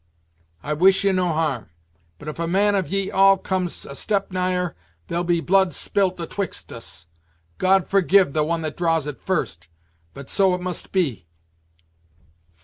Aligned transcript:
I 0.63 0.73
wish 0.73 1.03
ye 1.03 1.11
no 1.11 1.31
harm; 1.31 1.69
but 2.17 2.27
if 2.27 2.39
a 2.39 2.47
man 2.47 2.73
of 2.73 2.87
ye 2.87 3.11
all 3.11 3.37
comes 3.37 3.85
a 3.85 3.93
step 3.93 4.31
nigher, 4.31 4.75
there'll 5.07 5.23
be 5.23 5.41
blood 5.41 5.75
spilt 5.75 6.19
atwixt 6.19 6.73
us. 6.73 7.05
God 7.59 7.87
forgive 7.87 8.33
the 8.33 8.43
one 8.43 8.63
that 8.63 8.77
draws 8.77 9.05
it 9.05 9.21
first, 9.21 9.67
but 10.15 10.27
so 10.27 10.55
it 10.55 10.59
must 10.61 10.91
be." 10.91 11.27